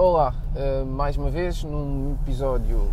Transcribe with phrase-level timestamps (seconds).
[0.00, 2.88] Olá, uh, mais uma vez num episódio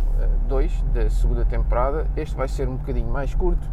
[0.48, 2.04] 2 uh, da segunda temporada.
[2.16, 3.64] Este vai ser um bocadinho mais curto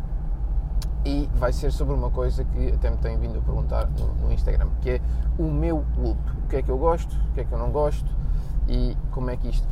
[1.03, 4.31] e vai ser sobre uma coisa que até me têm vindo a perguntar no, no,
[4.31, 5.01] Instagram, que é
[5.39, 6.19] o meu loop.
[6.43, 8.05] O que é que eu gosto, o que é que eu não gosto
[8.67, 9.67] e como é que isto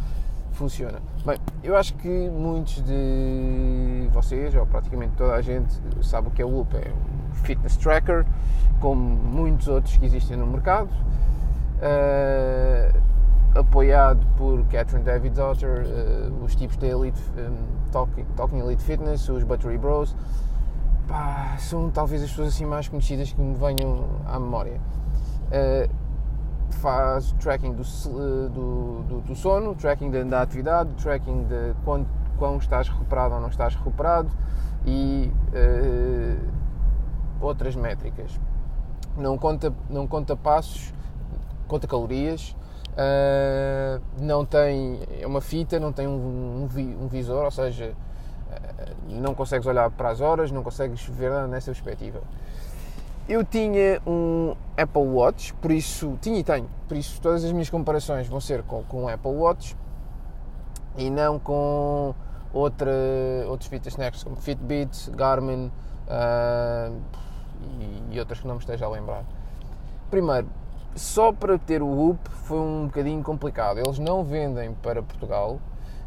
[0.53, 0.99] funciona.
[1.23, 6.41] Bem, eu acho que muitos de vocês, ou praticamente toda a gente, sabe o que
[6.41, 6.75] é o loop.
[6.75, 8.25] É um fitness tracker,
[8.79, 10.89] como muitos outros que existem no mercado.
[11.77, 13.10] Uh,
[13.55, 19.27] apoiado por Catherine David Daughter, uh, os tipos da Elite um, Talking, Talking, Elite Fitness,
[19.29, 20.15] os Buttery Bros,
[21.07, 24.79] pá, são talvez as pessoas assim mais conhecidas que me venham à memória.
[25.47, 26.01] Uh,
[26.75, 32.57] faz tracking do, do, do, do, sono, tracking da, da atividade, tracking de quando, quão
[32.57, 34.29] estás recuperado ou não estás recuperado
[34.85, 36.49] e uh,
[37.41, 38.39] outras métricas.
[39.17, 40.93] Não conta, não conta passos,
[41.67, 42.55] conta calorias,
[42.91, 48.95] Uh, não tem é uma fita, não tem um, um, um, visor, ou seja, uh,
[49.07, 52.21] não consegues olhar para as horas, não consegues ver nessa perspectiva.
[53.29, 57.69] Eu tinha um Apple Watch, por isso tinha e tenho, por isso todas as minhas
[57.69, 59.77] comparações vão ser com, com Apple Watch
[60.97, 62.13] e não com
[62.53, 62.91] outra,
[63.47, 65.71] outros fitness snacks como Fitbit, Garmin
[66.07, 66.99] uh,
[67.79, 69.23] e, e outras que não me esteja a lembrar.
[70.09, 70.49] Primeiro,
[70.95, 73.79] só para ter o Whoop foi um bocadinho complicado.
[73.79, 75.59] Eles não vendem para Portugal,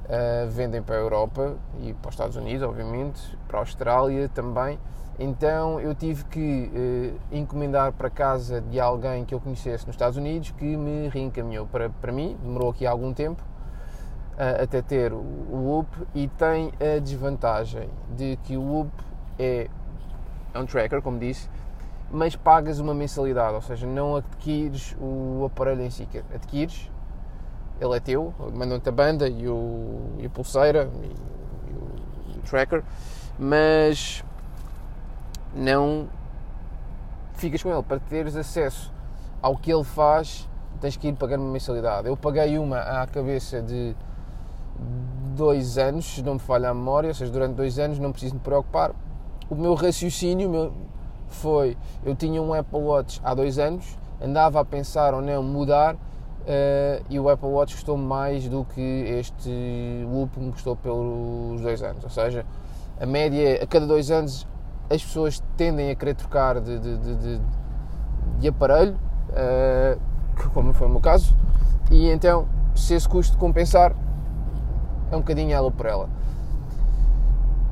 [0.05, 4.79] uh, vendem para a Europa e para os Estados Unidos, obviamente, para a Austrália também.
[5.19, 10.17] Então eu tive que uh, encomendar para casa de alguém que eu conhecesse nos Estados
[10.17, 12.37] Unidos que me reencaminhou para, para mim.
[12.43, 13.43] Demorou aqui algum tempo
[14.35, 18.91] uh, até ter o, o Whoop e tem a desvantagem de que o Whoop
[19.39, 19.69] é,
[20.53, 21.49] é um tracker, como disse,
[22.15, 26.89] mas pagas uma mensalidade, ou seja, não adquires o aparelho em si, adquires,
[27.81, 32.39] ele é teu, mandam-te a banda e, o, e a pulseira e, e, o, e
[32.39, 32.85] o tracker,
[33.37, 34.25] mas
[35.57, 36.09] não
[37.35, 37.83] ficas com ele.
[37.83, 38.93] Para teres acesso
[39.43, 40.49] ao que ele faz,
[40.81, 42.07] tens que ir pagando uma mensalidade.
[42.07, 43.97] Eu paguei uma à cabeça de
[45.35, 48.35] dois anos, se não me falha a memória, ou seja, durante dois anos não preciso
[48.35, 48.93] me preocupar.
[49.51, 50.73] O meu raciocínio, o meu,
[51.29, 55.95] foi, eu tinha um Apple Watch há dois anos, andava a pensar ou não mudar
[55.95, 62.03] uh, e o Apple Watch custou mais do que este me custou pelos dois anos.
[62.05, 62.45] Ou seja,
[63.01, 64.47] a média, a cada dois anos
[64.91, 67.41] as pessoas tendem a querer trocar de, de, de,
[68.39, 68.97] de aparelho,
[69.31, 70.01] uh,
[70.53, 71.35] como foi o meu caso,
[71.91, 73.95] e então se esse custo compensar,
[75.11, 76.09] é um bocadinho ela por ela.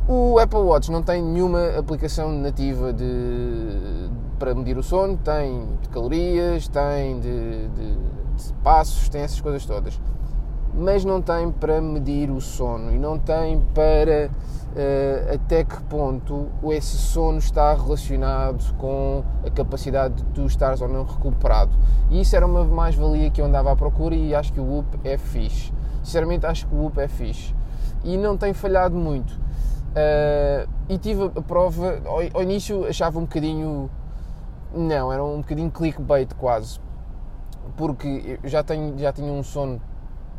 [0.09, 5.89] O Apple Watch não tem nenhuma aplicação nativa de, para medir o sono, tem de
[5.91, 7.95] calorias, tem de, de,
[8.37, 10.01] de, passos, tem essas coisas todas.
[10.75, 16.49] Mas não tem para medir o sono e não tem para uh, até que ponto
[16.65, 21.71] esse sono está relacionado com a capacidade de tu estares ou não recuperado.
[22.11, 24.99] E isso era uma mais-valia que eu andava à procura e acho que o Whoop
[25.05, 25.73] é fixe.
[26.03, 27.55] Sinceramente, acho que o Whoop é fixe.
[28.03, 29.41] E não tem falhado muito
[29.93, 33.91] Uh, e tive a prova, ao, ao, início achava um bocadinho.
[34.75, 36.81] Não, era um bocadinho clickbait quase.
[37.77, 39.81] Porque eu já, tenho, já tinha um sono,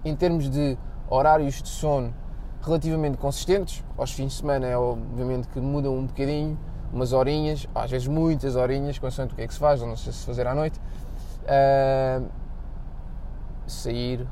[0.03, 0.77] em termos de
[1.07, 2.13] horários de sono,
[2.63, 3.83] relativamente consistentes.
[3.95, 6.57] Aos fins de semana é obviamente que mudam um bocadinho,
[6.91, 9.95] umas horinhas, às vezes muitas horinhas, consoante o que é que se faz, ou não
[9.95, 10.79] sei se fazer à noite.
[11.43, 12.27] Uh,
[13.67, 14.27] sair,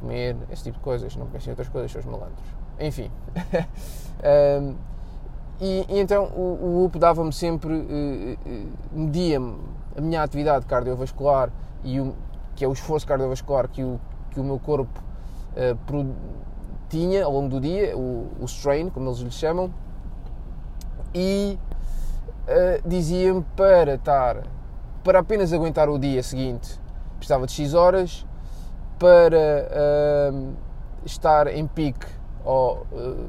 [0.00, 2.59] comer, esse tipo de coisas, não pensem em outras coisas, seus malandros.
[2.80, 3.10] Enfim.
[4.62, 4.74] um,
[5.60, 8.38] e, e, então o, o UP dava-me sempre, uh,
[8.90, 9.58] media-me
[9.96, 11.50] a minha atividade cardiovascular
[11.84, 12.14] e o,
[12.56, 14.98] que é o esforço cardiovascular que o, que o meu corpo
[15.52, 16.14] uh, pro,
[16.88, 19.72] tinha ao longo do dia, o, o strain, como eles lhe chamam,
[21.14, 21.58] e
[22.48, 24.38] uh, dizia-me para estar,
[25.04, 26.80] para apenas aguentar o dia seguinte,
[27.18, 28.26] precisava de X horas,
[28.98, 30.54] para uh,
[31.04, 33.28] estar em pique ou uh,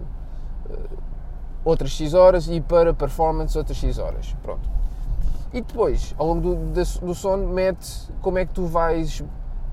[1.63, 4.35] outras X horas e para performance outras X horas.
[4.41, 4.69] Pronto.
[5.53, 9.23] E depois, ao longo do, do sono, mete como é que tu vais,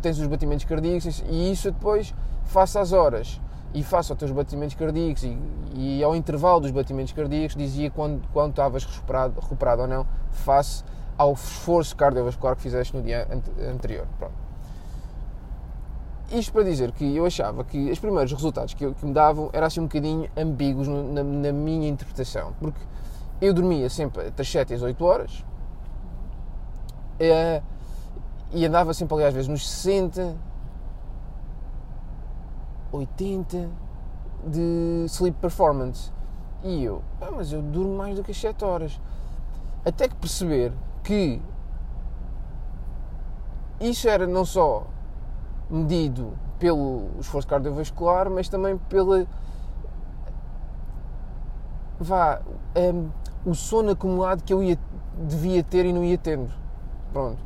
[0.02, 2.12] tens os batimentos cardíacos e isso depois,
[2.44, 3.40] faça as horas
[3.72, 5.38] e faça os teus batimentos cardíacos e,
[5.74, 10.82] e, ao intervalo dos batimentos cardíacos dizia quando, quando estavas recuperado, recuperado ou não, face
[11.16, 13.28] ao esforço cardiovascular que fizeste no dia
[13.70, 14.06] anterior.
[14.18, 14.47] Pronto.
[16.30, 19.48] Isto para dizer que eu achava que os primeiros resultados que, eu, que me davam
[19.52, 22.80] eram assim um bocadinho ambíguos na, na, minha interpretação, porque
[23.40, 25.44] eu dormia sempre entre as 7 e as 8 horas
[27.18, 27.62] é,
[28.52, 30.36] e andava sempre ali às vezes nos 60
[32.92, 33.68] 80
[34.46, 36.12] de sleep performance.
[36.62, 39.00] E eu, ah, mas eu durmo mais do que as 7 horas.
[39.84, 40.72] Até que perceber
[41.04, 41.40] que
[43.80, 44.86] isso era não só
[45.70, 49.26] medido pelo esforço cardiovascular, mas também pela.
[51.98, 52.40] vá.
[52.76, 53.08] Um,
[53.44, 54.78] o sono acumulado que eu ia,
[55.16, 56.50] devia ter e não ia tendo.
[57.12, 57.38] Pronto.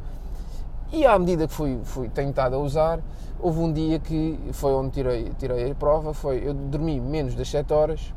[0.91, 3.01] E à medida que fui, fui tentado a usar,
[3.41, 7.49] houve um dia que foi onde tirei, tirei a prova, foi, eu dormi menos das
[7.49, 8.13] 7 horas,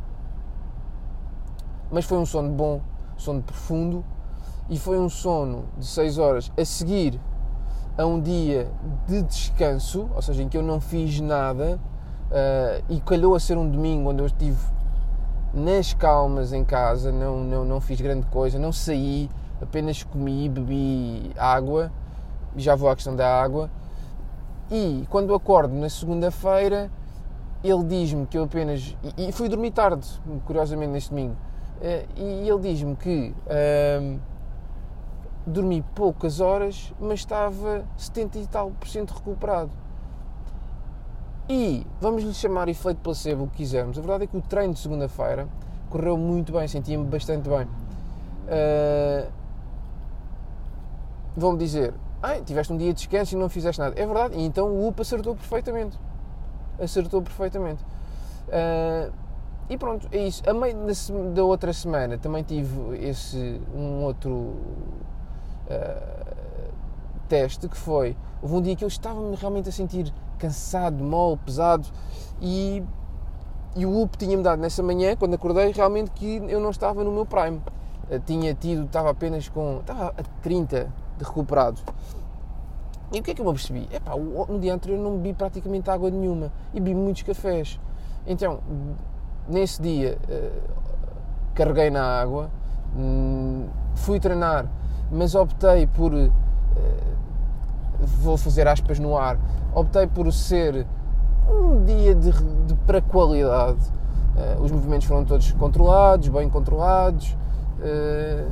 [1.91, 2.81] mas foi um sono bom,
[3.17, 4.03] sono profundo,
[4.69, 7.19] e foi um sono de 6 horas a seguir
[7.97, 8.67] a um dia
[9.07, 11.79] de descanso, ou seja, em que eu não fiz nada,
[12.29, 14.59] uh, e calhou a ser um domingo onde eu estive
[15.53, 19.29] nas calmas em casa, não, não, não fiz grande coisa, não saí,
[19.61, 21.91] apenas comi, bebi água,
[22.57, 23.69] já vou à questão da água,
[24.69, 26.89] e quando acordo na segunda-feira,
[27.63, 28.95] ele diz-me que eu apenas.
[29.17, 30.07] E, fui dormir tarde,
[30.45, 31.35] curiosamente, neste domingo.
[31.79, 33.33] Uh, e ele diz-me que.
[33.45, 34.19] Uh,
[35.45, 39.71] dormi poucas horas, mas estava 70 e tal por cento recuperado.
[41.47, 43.97] E vamos lhe chamar efeito placebo o que quisermos.
[43.97, 45.47] A verdade é que o treino de segunda-feira
[45.89, 47.67] correu muito bem, sentia-me bastante bem.
[48.47, 49.31] Uh,
[51.37, 51.93] Vão-me dizer,
[52.23, 53.99] ah, tiveste um dia de descanso e não fizeste nada.
[53.99, 55.99] É verdade, e então o UP acertou perfeitamente.
[56.79, 57.83] Acertou perfeitamente.
[58.47, 59.11] Uh,
[59.69, 60.41] e pronto, é isso.
[60.49, 60.75] A meio
[61.33, 64.55] da outra semana também tive esse um outro
[65.69, 66.71] uh,
[67.27, 68.15] teste que foi.
[68.41, 71.87] Houve um dia que eu estava-me realmente a sentir cansado, mal, pesado
[72.41, 72.83] e,
[73.75, 77.11] e o UP tinha-me dado nessa manhã, quando acordei, realmente que eu não estava no
[77.11, 77.61] meu prime.
[78.09, 79.79] Uh, tinha tido, estava apenas com.
[79.79, 81.81] estava a 30 de recuperado.
[83.13, 83.87] E o que é que eu me percebi?
[83.91, 87.79] Epá, no dia anterior não bebi praticamente água nenhuma e bebi muitos cafés.
[88.27, 88.59] Então,
[89.47, 90.85] nesse dia, uh,
[91.53, 92.49] carreguei na água,
[92.95, 94.67] hum, fui treinar
[95.11, 96.13] mas optei por.
[96.13, 96.29] Uh,
[98.21, 99.37] vou fazer aspas no ar.
[99.73, 100.85] Optei por ser
[101.49, 103.79] um dia de, de para qualidade.
[104.35, 107.35] Uh, os movimentos foram todos controlados, bem controlados.
[107.79, 108.51] Uh,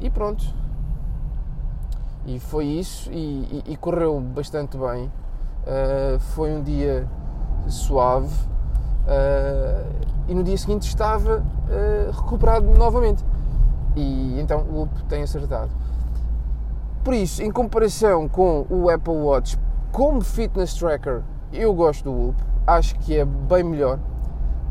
[0.00, 0.44] e pronto.
[2.26, 5.10] E foi isso, e, e, e correu bastante bem.
[6.34, 7.06] Foi um dia
[7.68, 8.34] suave.
[10.26, 11.42] e no dia seguinte estava
[12.12, 13.24] recuperado novamente.
[13.98, 15.72] E então o Whoop tem acertado.
[17.02, 19.58] Por isso, em comparação com o Apple Watch
[19.90, 21.22] como fitness tracker,
[21.52, 23.98] eu gosto do Whoop, acho que é bem melhor,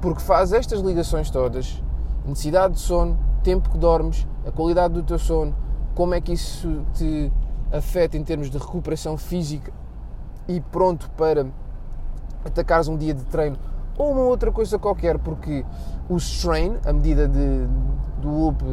[0.02, 1.84] porque faz estas ligações todas:
[2.26, 5.54] necessidade de sono, tempo que dormes, a qualidade do teu sono,
[5.94, 7.32] como é que isso te
[7.72, 9.74] afeta em termos de recuperação física
[10.48, 11.46] e pronto para
[12.46, 13.58] atacares um dia de treino
[13.98, 15.66] ou uma outra coisa qualquer, porque
[16.08, 17.68] o strain, a medida de,
[18.22, 18.64] do Whoop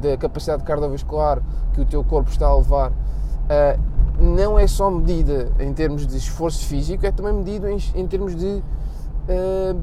[0.00, 1.42] da capacidade cardiovascular
[1.72, 6.16] que o teu corpo está a levar, uh, não é só medida em termos de
[6.16, 8.62] esforço físico, é também medido em, em termos de
[9.28, 9.82] uh,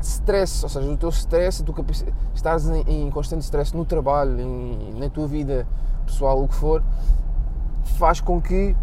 [0.00, 4.94] stress, ou seja, o teu stress, capacidade, estás em, em constante stress no trabalho, em,
[4.98, 5.66] na tua vida
[6.04, 6.82] pessoal, o que for,
[7.84, 8.76] faz com que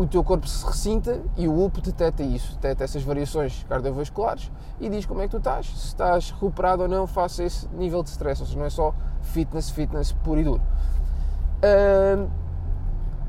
[0.00, 4.88] o teu corpo se ressinta e o UP detecta isso, detecta essas variações cardiovasculares e
[4.88, 8.08] diz como é que tu estás, se estás recuperado ou não face esse nível de
[8.08, 10.62] stress, ou seja, não é só fitness, fitness puro e duro.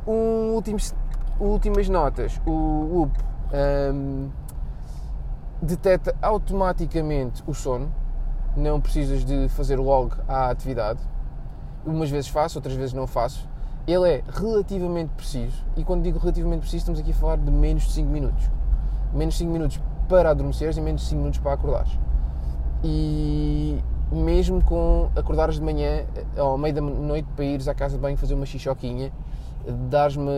[0.07, 0.95] Um, últimos,
[1.41, 3.19] últimas notas, o UP
[3.93, 4.29] um,
[5.61, 7.93] detecta automaticamente o sono,
[8.55, 11.01] não precisas de fazer log à atividade,
[11.85, 13.50] umas vezes faço, outras vezes não faço,
[13.87, 17.83] ele é relativamente preciso, e quando digo relativamente preciso, estamos aqui a falar de menos
[17.83, 18.49] de 5 minutos.
[19.13, 21.91] Menos de 5 minutos para adormeceres e menos de 5 minutos para acordares.
[22.83, 23.79] E
[24.11, 26.05] mesmo com acordares de manhã,
[26.37, 29.11] ao meio da noite, para ires à casa de banho fazer uma xixoquinha,
[29.89, 30.29] dares-me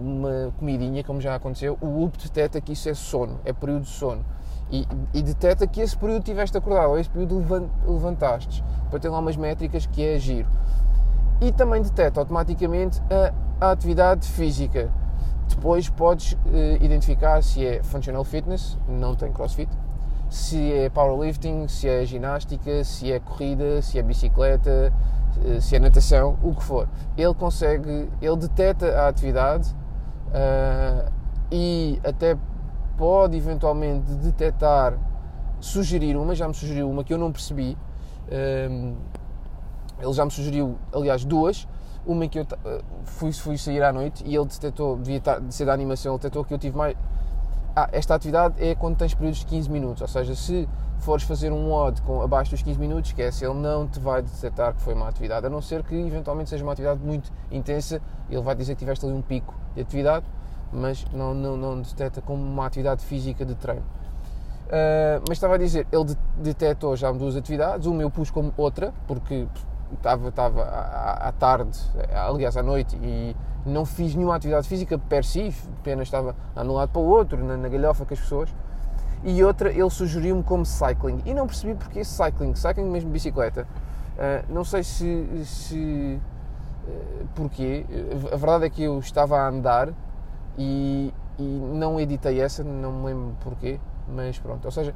[0.00, 3.90] uma comidinha, como já aconteceu, o UP detecta que isso é sono, é período de
[3.90, 4.24] sono.
[4.70, 7.44] E, e detecta que esse período tiveste acordado, ou esse período
[7.86, 10.48] levantaste, para ter lá umas métricas que é giro
[11.42, 14.88] e também detecta automaticamente a, a atividade física.
[15.48, 16.38] Depois podes uh,
[16.80, 19.68] identificar se é functional fitness, não tem crossfit,
[20.30, 24.92] se é powerlifting, se é ginástica, se é corrida, se é bicicleta,
[25.44, 26.88] uh, se é natação, o que for.
[27.18, 29.68] Ele consegue, ele detecta a atividade
[30.28, 31.12] uh,
[31.50, 32.38] e até
[32.96, 34.96] pode eventualmente detectar,
[35.58, 37.76] sugerir uma, já me sugeriu uma que eu não percebi.
[40.02, 41.66] Ele já me sugeriu, aliás, duas.
[42.04, 42.46] Uma em que eu
[43.04, 46.18] fui, fui sair à noite e ele detectou, devia estar, de ser da animação, ele
[46.18, 46.96] detectou que eu tive mais,
[47.76, 50.68] ah, esta atividade é quando tens períodos de 15 minutos, ou seja, se
[50.98, 54.74] fores fazer um WOD com abaixo dos 15 minutos, esquece, ele não te vai detectar
[54.74, 58.42] que foi uma atividade, a não ser que eventualmente seja uma atividade muito intensa, ele
[58.42, 60.26] vai dizer que tiveste ali um pico de atividade,
[60.72, 63.84] mas não, não, não detecta como uma atividade física de treino.
[64.66, 68.92] Uh, mas estava a dizer, ele detectou já duas atividades, uma eu pus como outra,
[69.06, 69.46] porque
[69.94, 71.78] estava, estava à, à tarde,
[72.14, 76.72] aliás à noite, e não fiz nenhuma atividade física per si, apenas estava de um
[76.72, 78.54] lado para o outro, na, na galhofa com as pessoas.
[79.24, 81.22] E outra, ele sugeriu-me como cycling.
[81.24, 83.68] E não percebi porque cycling, cycling mesmo bicicleta.
[84.16, 86.20] Uh, não sei se, se
[86.88, 87.86] uh, porquê.
[88.32, 89.90] A verdade é que eu estava a andar
[90.58, 94.64] e, e não editei essa, não me lembro porquê mas pronto.
[94.64, 94.94] Ou seja,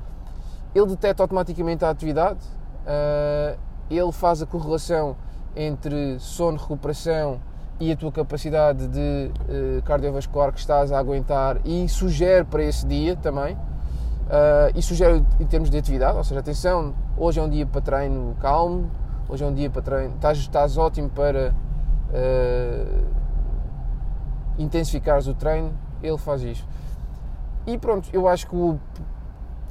[0.74, 2.40] ele detecta automaticamente a atividade,
[2.82, 3.58] uh,
[3.90, 5.16] ele faz a correlação
[5.54, 7.40] entre sono, recuperação
[7.78, 12.86] e a tua capacidade de uh, cardiovascular que estás a aguentar e sugere para esse
[12.86, 13.54] dia também.
[13.54, 17.80] Uh, e sugere em termos de atividade, ou seja, atenção, hoje é um dia para
[17.80, 18.90] treino calmo,
[19.28, 21.54] hoje é um dia para treino, estás, estás ótimo para
[22.10, 23.06] uh,
[24.58, 26.66] intensificares o treino, ele faz isso.
[27.66, 28.80] E pronto, eu acho que o,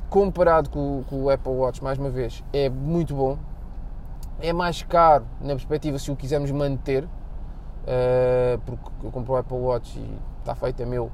[0.10, 3.38] comparado com, com, o Apple Watch, mais uma vez, é muito bom.
[4.40, 9.58] É mais caro na perspectiva se o quisermos manter, uh, porque eu comprei o Apple
[9.58, 11.12] Watch e está feito, é meu.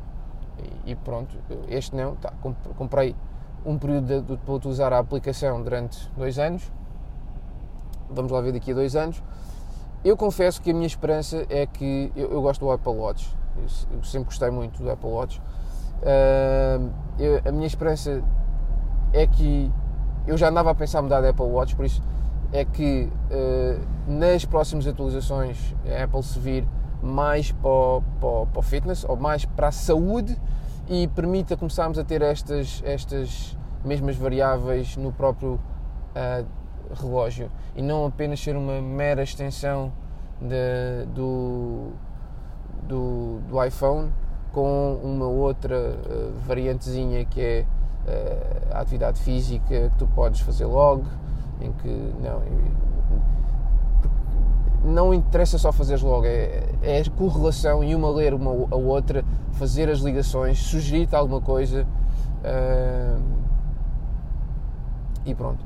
[0.86, 1.36] E, pronto,
[1.70, 2.32] este não, tá,
[2.78, 3.16] comprei
[3.66, 6.72] um período de, para utilizar a aplicação durante dois anos.
[8.10, 9.24] Vamos lá ver daqui a dois anos.
[10.04, 13.34] Eu confesso que a minha esperança é que eu, eu gosto do Apple Watch.
[13.56, 13.64] Eu,
[13.98, 15.42] eu sempre gostei muito do Apple Watch
[16.02, 18.24] Uh, eu, a minha esperança
[19.14, 19.72] é que
[20.26, 22.02] eu já andava a pensar mudar de Apple Watch, por isso
[22.52, 26.68] é que uh, nas próximas atualizações a Apple se vir
[27.02, 30.38] mais para o, para, para o, fitness ou mais para a saúde
[30.88, 36.46] e permita começarmos a ter estas, estas mesmas variáveis no próprio uh,
[36.94, 37.50] relógio.
[37.76, 39.92] E não apenas ser uma mera extensão
[40.42, 41.92] de, do,
[42.88, 44.12] do, do iPhone
[44.52, 47.66] com uma outra uh, variantezinha que é
[48.06, 51.06] uh, a atividade física que tu podes fazer logo,
[51.62, 52.42] em que não,
[54.84, 59.90] não interessa só fazeres logo, é, é correlação e uma ler uma a outra, fazer
[59.90, 61.86] as ligações, sugerir-te alguma coisa
[62.44, 63.22] uh,
[65.26, 65.64] e pronto.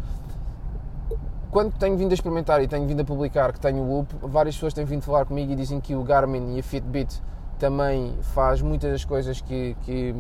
[1.50, 4.56] Quando tenho vindo a experimentar e tenho vindo a publicar que tenho o Whoop, várias
[4.56, 7.22] pessoas têm vindo falar comigo e dizem que o Garmin e a Fitbit
[7.58, 10.14] também faz muitas das coisas que, que,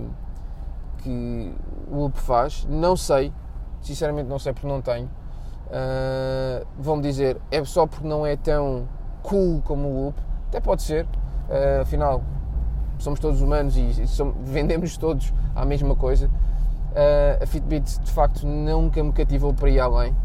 [1.00, 1.54] que
[1.92, 2.66] o UP faz.
[2.70, 3.34] Não sei,
[3.82, 5.10] sinceramente não sei porque não tenho.
[5.68, 8.88] Uh, Vão-me dizer, é só porque não é tão
[9.24, 10.20] cool como o UP.
[10.50, 12.22] Até pode ser, uh, afinal,
[13.00, 16.28] somos todos humanos e, e somos, vendemos todos a mesma coisa.
[16.28, 20.16] Uh, a Fitbit de facto nunca me cativou para ir além.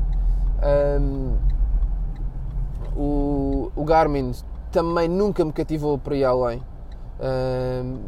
[2.96, 4.32] o, o Garmin
[4.70, 6.58] também nunca me cativou para ir além.
[7.18, 7.98] Uh,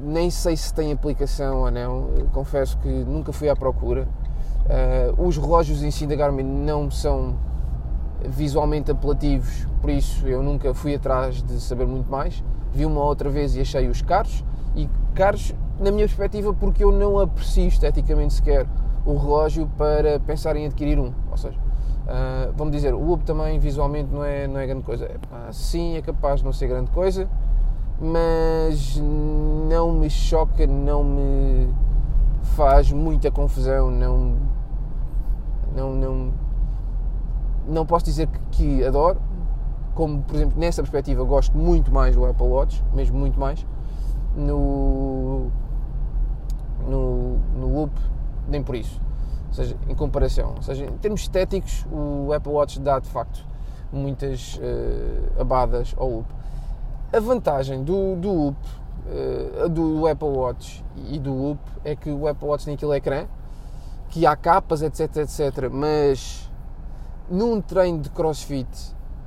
[0.00, 4.08] nem sei se tem aplicação ou não, confesso que nunca fui à procura.
[4.70, 7.34] Uh, os relógios em si da Garmin não são
[8.24, 12.44] visualmente apelativos, por isso eu nunca fui atrás de saber muito mais.
[12.72, 14.44] Vi uma outra vez e achei os caros,
[14.76, 18.64] e caros na minha perspectiva porque eu não aprecio esteticamente sequer
[19.04, 21.12] o relógio para pensar em adquirir um.
[21.32, 25.06] Ou seja, uh, vamos dizer, o Loop também visualmente não é, não é grande coisa.
[25.06, 25.18] É,
[25.52, 27.28] sim, é capaz de não ser grande coisa,
[28.00, 28.96] mas
[29.68, 31.74] não me choca, não me
[32.54, 34.36] faz muita confusão, não
[35.74, 36.32] não não
[37.66, 39.20] não posso dizer que, que adoro,
[39.94, 43.64] como por exemplo nessa perspectiva gosto muito mais do Apple Watch, mesmo muito mais
[44.34, 45.50] no
[46.86, 47.92] no, no Loop,
[48.48, 49.00] nem por isso.
[49.48, 53.44] Ou seja, em comparação, ou seja, em termos estéticos, o Apple Watch dá de facto
[53.92, 56.26] muitas uh, abadas ao Loop.
[57.12, 58.56] A vantagem do, do UP,
[59.64, 63.26] uh, do Apple Watch e do UP é que o Apple Watch tem aquele ecrã,
[64.10, 66.50] que há capas, etc, etc, mas
[67.30, 68.68] num treino de crossfit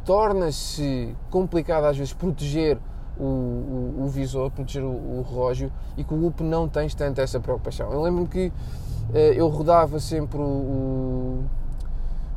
[0.05, 2.77] torna-se complicado às vezes proteger
[3.17, 7.21] o, o, o visor, proteger o, o, relógio e com o UP não tens tanto
[7.21, 7.91] essa preocupação.
[7.91, 11.43] Eu lembro-me que uh, eu rodava sempre o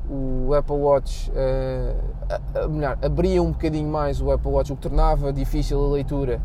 [0.09, 5.33] o Apple Watch, uh, melhor, abria um bocadinho mais o Apple Watch, o que tornava
[5.33, 6.41] difícil a leitura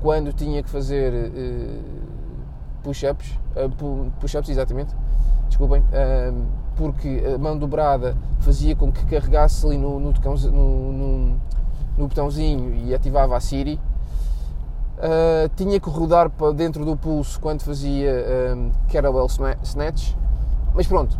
[0.00, 2.05] quando tinha que fazer uh,
[2.86, 4.94] push-ups, uh, push-ups exatamente,
[5.48, 11.36] desculpem, uh, porque a mão dobrada fazia com que carregasse ali no, no, no, no,
[11.98, 13.80] no botãozinho e ativava a Siri.
[14.98, 19.26] Uh, tinha que rodar para dentro do pulso quando fazia um, kettlebell
[19.62, 20.14] snatch,
[20.74, 21.18] mas pronto,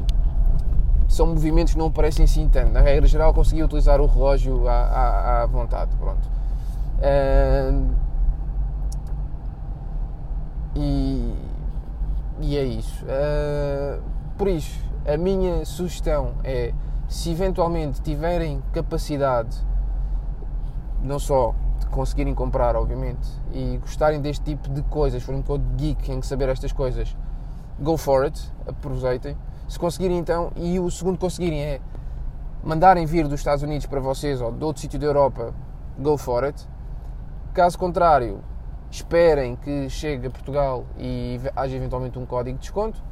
[1.09, 2.73] são movimentos que não parecem assim tanto.
[2.73, 5.91] Na regra geral, conseguia utilizar o relógio à, à, à vontade.
[5.97, 6.27] Pronto.
[6.99, 7.95] Uh,
[10.75, 11.35] e,
[12.41, 13.05] e, é isso.
[13.05, 14.03] Uh,
[14.37, 16.73] por isso, a minha sugestão é:
[17.09, 19.57] se eventualmente tiverem capacidade,
[21.03, 25.65] não só de conseguirem comprar, obviamente, e gostarem deste tipo de coisas, forem um pouco
[25.77, 27.17] geek em saber estas coisas,
[27.81, 29.37] go for it, aproveitem
[29.69, 31.81] se conseguirem então, e o segundo conseguirem é
[32.63, 35.53] mandarem vir dos Estados Unidos para vocês ou de outro sítio da Europa,
[35.99, 36.69] go for it.
[37.53, 38.41] Caso contrário,
[38.97, 43.03] esperem que chegue a Portugal e haja eventualmente um código de desconto.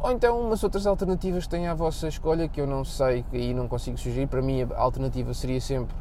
[0.00, 3.54] Ou então umas outras alternativas que têm à vossa escolha que eu não sei e
[3.54, 4.26] não consigo sugerir.
[4.26, 5.94] Para mim a alternativa seria sempre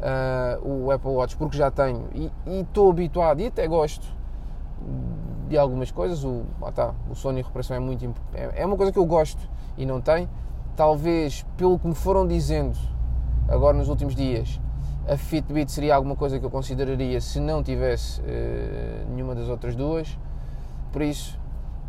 [0.00, 2.30] uh, o Apple Watch porque já tenho e
[2.60, 4.06] estou habituado e até gosto
[5.48, 6.24] de algumas coisas.
[6.24, 9.48] O, ah tá, o sono e é muito é, é uma coisa que eu gosto
[9.76, 10.28] e não tem.
[10.76, 12.76] Talvez pelo que me foram dizendo
[13.48, 14.60] agora nos últimos dias,
[15.08, 19.74] a Fitbit seria alguma coisa que eu consideraria se não tivesse uh, nenhuma das outras
[19.74, 20.16] duas.
[20.92, 21.38] Por isso,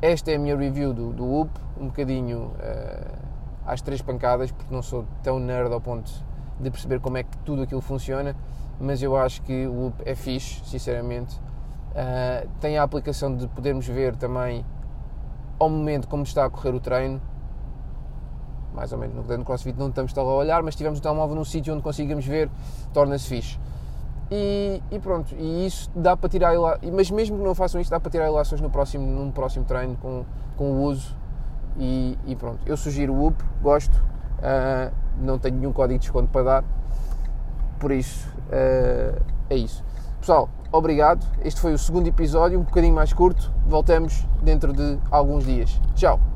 [0.01, 3.17] esta é a minha review do, do UP, um bocadinho uh,
[3.65, 6.11] às três pancadas, porque não sou tão nerd ao ponto
[6.59, 8.35] de perceber como é que tudo aquilo funciona,
[8.79, 11.39] mas eu acho que o UP é fixe, sinceramente.
[11.91, 14.65] Uh, tem a aplicação de podermos ver também
[15.59, 17.21] ao momento como está a correr o treino.
[18.73, 21.45] Mais ou menos no treino CrossFit não estamos a olhar, mas tivemos o telemóvel num
[21.45, 22.49] sítio onde consigamos ver,
[22.91, 23.59] torna-se fixe.
[24.31, 26.53] E, e, pronto, e isso dá para tirar,
[26.91, 29.95] mas mesmo que não façam isso, dá para tirar ilações no próximo, num próximo treino
[29.97, 30.25] com,
[30.57, 31.15] com o uso.
[31.77, 36.29] E, e pronto, eu sugiro o UP, gosto, uh, não tenho nenhum código de desconto
[36.29, 36.63] para dar,
[37.79, 39.83] por isso uh, é isso.
[40.19, 41.25] Pessoal, obrigado.
[41.43, 43.51] Este foi o segundo episódio, um bocadinho mais curto.
[43.67, 45.79] Voltamos dentro de alguns dias.
[45.95, 46.32] Tchau!